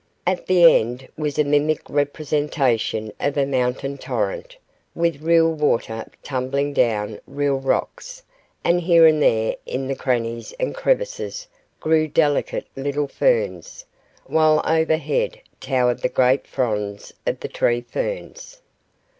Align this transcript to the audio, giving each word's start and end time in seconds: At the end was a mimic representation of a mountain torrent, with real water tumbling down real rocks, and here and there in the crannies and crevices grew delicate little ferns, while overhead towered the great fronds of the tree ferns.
At 0.25 0.47
the 0.47 0.63
end 0.79 1.07
was 1.15 1.37
a 1.37 1.43
mimic 1.43 1.87
representation 1.87 3.13
of 3.19 3.37
a 3.37 3.45
mountain 3.45 3.99
torrent, 3.99 4.57
with 4.95 5.21
real 5.21 5.51
water 5.53 6.07
tumbling 6.23 6.73
down 6.73 7.19
real 7.27 7.57
rocks, 7.57 8.23
and 8.63 8.81
here 8.81 9.05
and 9.05 9.21
there 9.21 9.55
in 9.67 9.85
the 9.87 9.95
crannies 9.95 10.53
and 10.59 10.73
crevices 10.73 11.47
grew 11.79 12.07
delicate 12.07 12.65
little 12.75 13.07
ferns, 13.07 13.85
while 14.25 14.59
overhead 14.65 15.39
towered 15.59 15.99
the 16.01 16.09
great 16.09 16.47
fronds 16.47 17.13
of 17.27 17.39
the 17.41 17.47
tree 17.47 17.81
ferns. 17.81 18.59